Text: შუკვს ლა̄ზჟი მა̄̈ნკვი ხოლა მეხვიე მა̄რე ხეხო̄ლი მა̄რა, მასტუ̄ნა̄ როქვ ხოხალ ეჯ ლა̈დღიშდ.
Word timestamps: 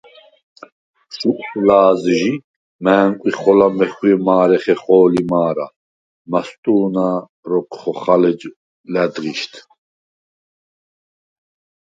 შუკვს 1.17 1.55
ლა̄ზჟი 1.67 2.21
მა̄̈ნკვი 2.83 3.31
ხოლა 3.39 3.67
მეხვიე 3.77 4.15
მა̄რე 4.25 4.57
ხეხო̄ლი 4.63 5.21
მა̄რა, 5.31 5.67
მასტუ̄ნა̄ 6.31 7.15
როქვ 7.49 7.73
ხოხალ 7.81 8.23
ეჯ 8.31 8.39
ლა̈დღიშდ. 8.93 9.53